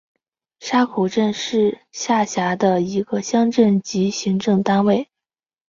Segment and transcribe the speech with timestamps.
[0.59, 5.07] 沙口镇是下辖的一个乡镇级行政单位。